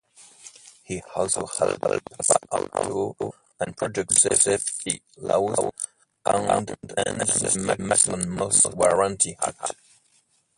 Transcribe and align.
He 0.83 0.99
also 1.15 1.45
helped 1.45 1.79
pass 1.81 2.31
auto 2.49 3.35
and 3.59 3.77
product 3.77 4.11
safety 4.19 4.99
laws 5.17 5.59
and 6.25 6.65
the 6.65 6.75
Magnuson-Moss 7.77 8.65
Warranty 8.73 9.37
Act. 9.45 9.75